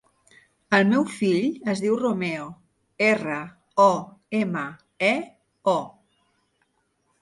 [0.77, 2.49] El meu fill es diu Romeo:
[3.11, 3.39] erra,
[3.87, 3.89] o,
[4.43, 4.67] ema,
[5.15, 5.15] e,
[5.79, 5.81] o.